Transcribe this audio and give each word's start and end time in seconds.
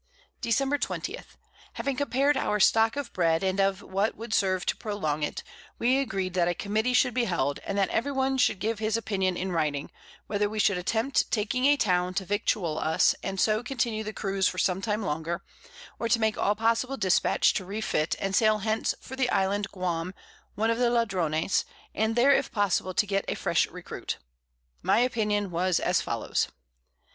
Dec. 0.41 0.81
20. 0.81 1.19
Having 1.73 1.95
compar'd 1.95 2.35
our 2.35 2.59
Stock 2.59 2.95
of 2.95 3.13
Bread, 3.13 3.43
and 3.43 3.59
of 3.59 3.83
what 3.83 4.15
would 4.15 4.33
serve 4.33 4.65
to 4.65 4.75
prolong 4.75 5.21
it, 5.21 5.43
we 5.77 5.99
agreed 5.99 6.33
that 6.33 6.47
a 6.47 6.55
Committee 6.55 6.93
should 6.95 7.13
be 7.13 7.25
held, 7.25 7.59
and 7.59 7.77
that 7.77 7.89
every 7.91 8.11
one 8.11 8.39
should 8.39 8.57
give 8.57 8.79
his 8.79 8.97
Opinion 8.97 9.37
in 9.37 9.51
Writing, 9.51 9.91
whether 10.25 10.49
we 10.49 10.57
should 10.57 10.79
attempt 10.79 11.29
taking 11.29 11.65
a 11.65 11.77
Town 11.77 12.15
to 12.15 12.25
victual 12.25 12.79
us, 12.79 13.13
and 13.21 13.39
so 13.39 13.61
continue 13.61 14.03
the 14.03 14.11
Cruize 14.11 14.47
for 14.49 14.57
some 14.57 14.81
time 14.81 15.03
longer; 15.03 15.43
or 15.99 16.09
to 16.09 16.19
make 16.19 16.35
all 16.35 16.55
possible 16.55 16.97
Dispatch 16.97 17.53
to 17.53 17.63
refit, 17.63 18.15
and 18.19 18.35
sail 18.35 18.57
hence 18.57 18.95
for 19.01 19.15
the 19.15 19.29
Island 19.29 19.67
Guam, 19.71 20.15
one 20.55 20.71
of 20.71 20.79
the 20.79 20.89
Ladrones, 20.89 21.63
and 21.93 22.15
there 22.15 22.31
if 22.33 22.51
possible 22.51 22.95
to 22.95 23.05
get 23.05 23.23
a 23.27 23.35
fresh 23.35 23.67
Recruit. 23.67 24.17
My 24.81 24.97
Opinion 24.97 25.51
was 25.51 25.79
as 25.79 26.01
follows. 26.01 26.47